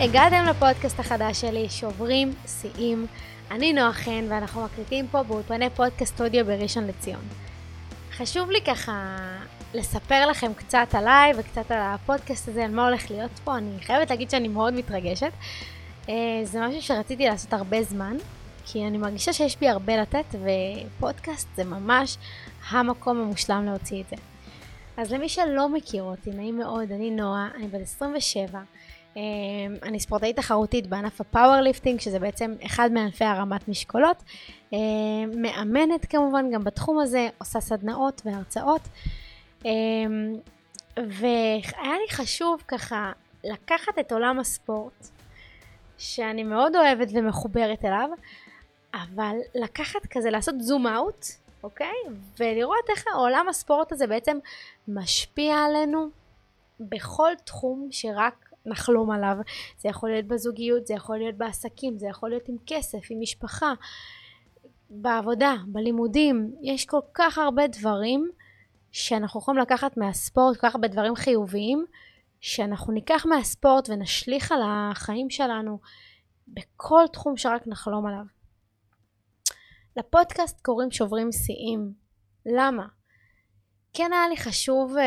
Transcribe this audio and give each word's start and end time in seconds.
הגעתם 0.00 0.44
לפודקאסט 0.50 1.00
החדש 1.00 1.40
שלי, 1.40 1.68
שוברים 1.70 2.32
שיאים. 2.46 3.06
אני 3.50 3.72
נועה 3.72 3.92
חן, 3.92 4.24
ואנחנו 4.28 4.64
מקליטים 4.64 5.08
פה 5.10 5.22
באולפני 5.22 5.70
פודקאסט 5.70 6.20
אודיו 6.20 6.46
בראשון 6.46 6.86
לציון. 6.86 7.20
חשוב 8.12 8.50
לי 8.50 8.60
ככה 8.60 9.16
לספר 9.74 10.26
לכם 10.26 10.54
קצת 10.54 10.88
עליי 10.92 11.32
וקצת 11.38 11.70
על 11.70 11.78
הפודקאסט 11.82 12.48
הזה, 12.48 12.64
על 12.64 12.70
מה 12.70 12.88
הולך 12.88 13.10
להיות 13.10 13.30
פה. 13.44 13.56
אני 13.56 13.80
חייבת 13.80 14.10
להגיד 14.10 14.30
שאני 14.30 14.48
מאוד 14.48 14.74
מתרגשת. 14.74 15.32
אה, 16.08 16.14
זה 16.44 16.60
משהו 16.60 16.82
שרציתי 16.82 17.26
לעשות 17.26 17.52
הרבה 17.52 17.82
זמן, 17.82 18.16
כי 18.66 18.86
אני 18.86 18.98
מרגישה 18.98 19.32
שיש 19.32 19.56
בי 19.56 19.68
הרבה 19.68 19.96
לתת, 19.96 20.34
ופודקאסט 20.34 21.48
זה 21.56 21.64
ממש 21.64 22.16
המקום 22.70 23.20
המושלם 23.20 23.64
להוציא 23.64 24.02
את 24.02 24.08
זה. 24.10 24.16
אז 24.96 25.12
למי 25.12 25.28
שלא 25.28 25.68
מכיר 25.68 26.02
אותי, 26.02 26.30
נעים 26.30 26.58
מאוד, 26.58 26.92
אני 26.92 27.10
נועה, 27.10 27.48
אני 27.56 27.68
בת 27.68 27.80
27. 27.80 28.58
אמ, 29.16 29.22
אני 29.82 30.00
ספורטאית 30.00 30.36
תחרותית 30.36 30.86
בענף 30.86 31.20
ה 31.20 31.26
powerlifting, 31.26 32.00
שזה 32.00 32.18
בעצם 32.18 32.54
אחד 32.66 32.90
מענפי 32.92 33.24
הרמת 33.24 33.68
משקולות. 33.68 34.22
אמ, 34.72 34.78
מאמנת 35.36 36.06
כמובן 36.06 36.50
גם 36.50 36.64
בתחום 36.64 37.00
הזה, 37.00 37.28
עושה 37.38 37.60
סדנאות 37.60 38.22
והרצאות. 38.24 38.82
אמ, 39.64 40.34
והיה 40.96 41.98
לי 42.02 42.10
חשוב 42.10 42.62
ככה 42.68 43.12
לקחת 43.44 43.98
את 44.00 44.12
עולם 44.12 44.38
הספורט, 44.38 45.08
שאני 45.98 46.44
מאוד 46.44 46.76
אוהבת 46.76 47.08
ומחוברת 47.14 47.84
אליו, 47.84 48.08
אבל 48.94 49.36
לקחת 49.54 50.06
כזה, 50.10 50.30
לעשות 50.30 50.54
zoom 50.60 50.86
out, 50.86 51.26
אוקיי? 51.62 51.94
ולראות 52.40 52.90
איך 52.90 53.04
העולם 53.12 53.48
הספורט 53.48 53.92
הזה 53.92 54.06
בעצם 54.06 54.38
משפיע 54.88 55.56
עלינו 55.56 56.08
בכל 56.80 57.30
תחום 57.44 57.88
שרק 57.90 58.47
נחלום 58.66 59.10
עליו. 59.10 59.36
זה 59.78 59.88
יכול 59.88 60.10
להיות 60.10 60.26
בזוגיות, 60.26 60.86
זה 60.86 60.94
יכול 60.94 61.18
להיות 61.18 61.34
בעסקים, 61.34 61.98
זה 61.98 62.06
יכול 62.06 62.30
להיות 62.30 62.48
עם 62.48 62.56
כסף, 62.66 62.98
עם 63.10 63.20
משפחה, 63.20 63.72
בעבודה, 64.90 65.54
בלימודים. 65.66 66.54
יש 66.62 66.86
כל 66.86 67.00
כך 67.14 67.38
הרבה 67.38 67.66
דברים 67.66 68.30
שאנחנו 68.92 69.40
יכולים 69.40 69.60
לקחת 69.60 69.96
מהספורט, 69.96 70.56
כל 70.56 70.68
כך 70.68 70.74
הרבה 70.74 70.88
דברים 70.88 71.14
חיוביים, 71.14 71.84
שאנחנו 72.40 72.92
ניקח 72.92 73.26
מהספורט 73.26 73.90
ונשליך 73.90 74.52
על 74.52 74.60
החיים 74.64 75.30
שלנו 75.30 75.78
בכל 76.48 77.04
תחום 77.12 77.36
שרק 77.36 77.66
נחלום 77.66 78.06
עליו. 78.06 78.24
לפודקאסט 79.96 80.60
קוראים 80.60 80.90
שוברים 80.90 81.32
שיאים. 81.32 81.92
למה? 82.46 82.97
כן 83.98 84.12
היה 84.12 84.28
לי 84.28 84.36
חשוב 84.36 84.96
אה, 84.96 85.04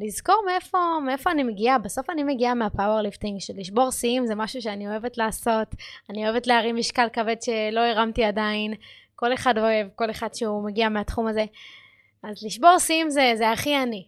לזכור 0.00 0.42
מאיפה, 0.46 0.78
מאיפה 1.06 1.30
אני 1.30 1.42
מגיעה. 1.42 1.78
בסוף 1.78 2.10
אני 2.10 2.24
מגיעה 2.24 2.54
מה 2.54 2.66
powerlifting, 2.66 3.40
של 3.40 3.52
לשבור 3.56 3.90
שיאים 3.90 4.26
זה 4.26 4.34
משהו 4.34 4.62
שאני 4.62 4.88
אוהבת 4.88 5.18
לעשות. 5.18 5.68
אני 6.10 6.28
אוהבת 6.28 6.46
להרים 6.46 6.76
משקל 6.76 7.08
כבד 7.12 7.36
שלא 7.42 7.80
הרמתי 7.80 8.24
עדיין. 8.24 8.74
כל 9.14 9.34
אחד 9.34 9.58
אוהב, 9.58 9.88
כל 9.94 10.10
אחד 10.10 10.34
שהוא 10.34 10.64
מגיע 10.64 10.88
מהתחום 10.88 11.26
הזה. 11.26 11.44
אז 12.22 12.44
לשבור 12.44 12.78
שיאים 12.78 13.10
זה, 13.10 13.32
זה 13.36 13.50
הכי 13.50 13.76
אני. 13.76 14.06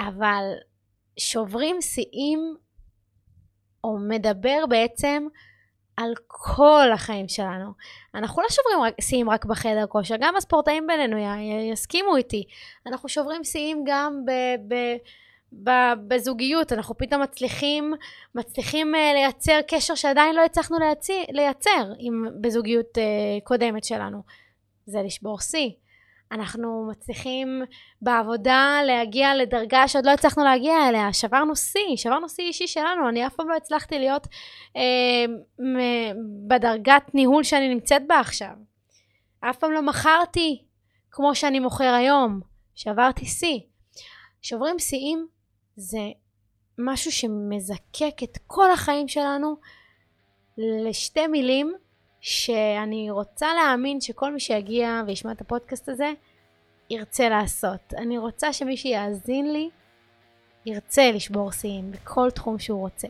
אבל 0.00 0.44
שוברים 1.18 1.80
שיאים, 1.80 2.56
או 3.84 3.98
מדבר 3.98 4.66
בעצם 4.68 5.26
על 6.00 6.14
כל 6.26 6.92
החיים 6.94 7.28
שלנו. 7.28 7.72
אנחנו 8.14 8.42
לא 8.42 8.48
שוברים 8.48 8.94
שיאים 9.00 9.30
רק 9.30 9.44
בחדר 9.44 9.86
כושר, 9.88 10.14
גם 10.20 10.36
הספורטאים 10.36 10.86
בינינו 10.86 11.16
יסכימו 11.72 12.16
איתי. 12.16 12.44
אנחנו 12.86 13.08
שוברים 13.08 13.44
שיאים 13.44 13.84
גם 13.86 14.22
ב... 14.26 14.32
ב 14.74 14.74
בזוגיות, 16.08 16.72
אנחנו 16.72 16.98
פתאום 16.98 17.22
מצליחים, 17.22 17.94
מצליחים 18.34 18.94
uh, 18.94 19.14
לייצר 19.14 19.60
קשר 19.68 19.94
שעדיין 19.94 20.36
לא 20.36 20.44
הצלחנו 20.44 20.76
לייצר, 21.30 21.92
עם, 21.98 22.26
בזוגיות 22.40 22.98
uh, 22.98 23.00
קודמת 23.44 23.84
שלנו. 23.84 24.22
זה 24.86 25.02
לשבור 25.02 25.40
שיא. 25.40 25.70
אנחנו 26.32 26.86
מצליחים 26.90 27.62
בעבודה 28.02 28.80
להגיע 28.86 29.34
לדרגה 29.34 29.88
שעוד 29.88 30.06
לא 30.06 30.10
הצלחנו 30.10 30.44
להגיע 30.44 30.88
אליה, 30.88 31.12
שברנו 31.12 31.56
שיא, 31.56 31.96
שברנו 31.96 32.28
שיא 32.28 32.44
אישי 32.44 32.66
שלנו, 32.66 33.08
אני 33.08 33.26
אף 33.26 33.34
פעם 33.34 33.48
לא 33.48 33.56
הצלחתי 33.56 33.98
להיות 33.98 34.26
אה, 34.76 35.24
בדרגת 36.48 37.14
ניהול 37.14 37.42
שאני 37.42 37.68
נמצאת 37.68 38.02
בה 38.06 38.20
עכשיו. 38.20 38.54
אף 39.40 39.56
פעם 39.56 39.72
לא 39.72 39.82
מכרתי 39.82 40.62
כמו 41.10 41.34
שאני 41.34 41.60
מוכר 41.60 41.94
היום, 41.94 42.40
שברתי 42.74 43.26
שיא. 43.26 43.60
שוברים 44.42 44.78
שיאים 44.78 45.26
זה 45.76 46.08
משהו 46.78 47.12
שמזקק 47.12 48.22
את 48.22 48.38
כל 48.46 48.70
החיים 48.72 49.08
שלנו 49.08 49.56
לשתי 50.58 51.26
מילים 51.26 51.72
שאני 52.20 53.10
רוצה 53.10 53.54
להאמין 53.54 54.00
שכל 54.00 54.32
מי 54.32 54.40
שיגיע 54.40 55.02
וישמע 55.06 55.32
את 55.32 55.40
הפודקאסט 55.40 55.88
הזה, 55.88 56.12
ירצה 56.90 57.28
לעשות. 57.28 57.94
אני 57.96 58.18
רוצה 58.18 58.52
שמי 58.52 58.76
שיאזין 58.76 59.52
לי, 59.52 59.70
ירצה 60.66 61.10
לשבור 61.10 61.52
שיאים 61.52 61.92
בכל 61.92 62.30
תחום 62.30 62.58
שהוא 62.58 62.80
רוצה. 62.80 63.08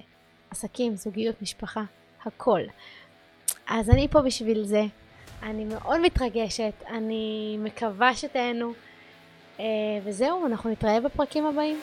עסקים, 0.51 0.97
זוגיות, 0.97 1.43
משפחה, 1.43 1.83
הכל. 2.25 2.61
אז 3.69 3.91
אני 3.91 4.09
פה 4.09 4.21
בשביל 4.21 4.65
זה. 4.65 4.83
אני 5.43 5.65
מאוד 5.65 6.01
מתרגשת, 6.01 6.73
אני 6.89 7.57
מקווה 7.61 8.15
שתהנו. 8.15 8.73
אה, 9.61 9.65
וזהו, 10.05 10.47
אנחנו 10.47 10.71
נתראה 10.71 11.01
בפרקים 11.01 11.47
הבאים. 11.47 11.81